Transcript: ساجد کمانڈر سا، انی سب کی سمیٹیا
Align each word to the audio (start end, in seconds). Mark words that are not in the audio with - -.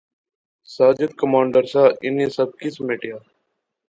ساجد 0.73 1.11
کمانڈر 1.21 1.65
سا، 1.71 1.83
انی 2.05 2.27
سب 2.37 2.49
کی 2.59 2.69
سمیٹیا 2.77 3.17